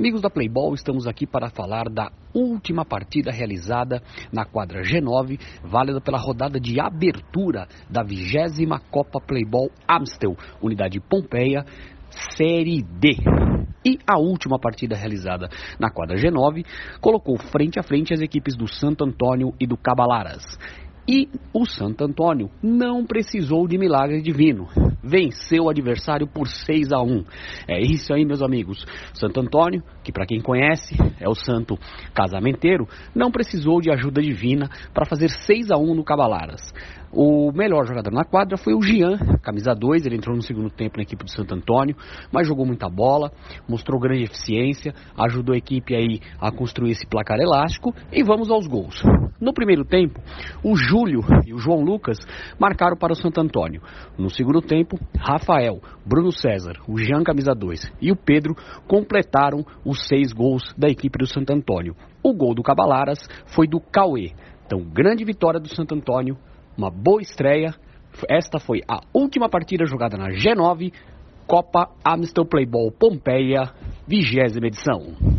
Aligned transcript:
Amigos 0.00 0.22
da 0.22 0.30
Playball, 0.30 0.72
estamos 0.72 1.06
aqui 1.06 1.26
para 1.26 1.50
falar 1.50 1.90
da 1.90 2.10
última 2.34 2.86
partida 2.86 3.30
realizada 3.30 4.02
na 4.32 4.46
quadra 4.46 4.80
G9, 4.80 5.38
válida 5.62 6.00
pela 6.00 6.16
rodada 6.16 6.58
de 6.58 6.80
abertura 6.80 7.68
da 7.86 8.02
vigésima 8.02 8.80
Copa 8.90 9.20
Playball 9.20 9.70
Amstel, 9.86 10.34
unidade 10.62 10.98
Pompeia, 11.00 11.66
Série 12.34 12.82
D. 12.82 13.10
E 13.84 13.98
a 14.06 14.18
última 14.18 14.58
partida 14.58 14.96
realizada 14.96 15.50
na 15.78 15.90
quadra 15.90 16.16
G9 16.16 16.64
colocou 16.98 17.36
frente 17.36 17.78
a 17.78 17.82
frente 17.82 18.14
as 18.14 18.22
equipes 18.22 18.56
do 18.56 18.66
Santo 18.66 19.04
Antônio 19.04 19.52
e 19.60 19.66
do 19.66 19.76
Cabalaras. 19.76 20.42
E 21.06 21.28
o 21.52 21.66
Santo 21.66 22.04
Antônio 22.04 22.48
não 22.62 23.04
precisou 23.04 23.68
de 23.68 23.76
milagre 23.76 24.22
divino. 24.22 24.66
Venceu 25.02 25.64
o 25.64 25.70
adversário 25.70 26.26
por 26.26 26.48
6 26.48 26.92
a 26.92 27.00
1. 27.00 27.24
É 27.68 27.80
isso 27.80 28.12
aí, 28.12 28.24
meus 28.24 28.42
amigos. 28.42 28.84
Santo 29.14 29.40
Antônio, 29.40 29.82
que 30.02 30.12
para 30.12 30.26
quem 30.26 30.40
conhece 30.40 30.96
é 31.18 31.28
o 31.28 31.34
santo 31.34 31.78
casamenteiro, 32.14 32.86
não 33.14 33.30
precisou 33.30 33.80
de 33.80 33.90
ajuda 33.90 34.20
divina 34.20 34.68
para 34.92 35.06
fazer 35.06 35.28
6 35.28 35.70
a 35.70 35.76
1 35.76 35.94
no 35.94 36.04
Cabalaras. 36.04 36.60
O 37.12 37.50
melhor 37.50 37.84
jogador 37.86 38.12
na 38.12 38.22
quadra 38.22 38.56
foi 38.56 38.72
o 38.72 38.80
Gian, 38.80 39.18
camisa 39.42 39.74
2, 39.74 40.06
ele 40.06 40.14
entrou 40.14 40.36
no 40.36 40.42
segundo 40.42 40.70
tempo 40.70 40.96
na 40.96 41.02
equipe 41.02 41.24
do 41.24 41.30
Santo 41.30 41.54
Antônio, 41.54 41.96
mas 42.32 42.46
jogou 42.46 42.64
muita 42.64 42.88
bola, 42.88 43.32
mostrou 43.68 44.00
grande 44.00 44.24
eficiência, 44.24 44.94
ajudou 45.18 45.54
a 45.54 45.58
equipe 45.58 45.92
aí 45.92 46.20
a 46.40 46.52
construir 46.52 46.92
esse 46.92 47.04
placar 47.06 47.40
elástico 47.40 47.92
e 48.12 48.22
vamos 48.22 48.48
aos 48.48 48.68
gols. 48.68 49.02
No 49.40 49.52
primeiro 49.52 49.84
tempo, 49.84 50.20
o 50.62 50.76
Júlio 50.76 51.22
e 51.46 51.52
o 51.52 51.58
João 51.58 51.80
Lucas 51.82 52.18
marcaram 52.60 52.96
para 52.96 53.12
o 53.12 53.16
Santo 53.16 53.40
Antônio. 53.40 53.82
No 54.16 54.30
segundo 54.30 54.60
tempo, 54.60 54.89
Rafael, 55.18 55.80
Bruno 56.04 56.32
César, 56.32 56.74
o 56.88 56.98
Jean 56.98 57.22
camisa 57.22 57.54
2 57.54 57.92
e 58.00 58.10
o 58.10 58.16
Pedro 58.16 58.54
completaram 58.86 59.64
os 59.84 60.06
seis 60.06 60.32
gols 60.32 60.62
da 60.76 60.88
equipe 60.88 61.18
do 61.18 61.26
Santo 61.26 61.52
Antônio. 61.52 61.94
O 62.22 62.34
gol 62.34 62.54
do 62.54 62.62
Cabalaras 62.62 63.18
foi 63.46 63.66
do 63.66 63.80
Cauê. 63.80 64.32
Então, 64.66 64.80
grande 64.80 65.24
vitória 65.24 65.58
do 65.58 65.68
Santo 65.68 65.94
Antônio 65.94 66.36
uma 66.76 66.90
boa 66.90 67.20
estreia. 67.20 67.74
Esta 68.28 68.58
foi 68.58 68.80
a 68.88 69.00
última 69.12 69.48
partida 69.48 69.84
jogada 69.84 70.16
na 70.16 70.28
G9, 70.30 70.92
Copa 71.46 71.90
Amstel 72.04 72.46
Playball 72.46 72.90
Pompeia, 72.90 73.70
vigésima 74.06 74.66
edição. 74.66 75.29